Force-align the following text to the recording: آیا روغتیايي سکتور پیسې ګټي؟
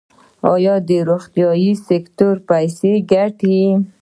آیا 0.53 0.75
روغتیايي 1.09 1.71
سکتور 1.87 2.35
پیسې 2.49 2.91
ګټي؟ 3.11 3.61